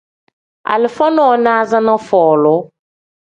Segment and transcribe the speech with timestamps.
[0.75, 2.55] Alifa nonaza ni folu.